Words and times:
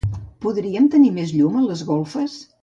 Podríem 0.45 0.87
tenir 0.95 1.11
més 1.19 1.35
llum 1.41 1.61
a 1.61 1.63
les 1.67 1.85
golfes? 1.93 2.41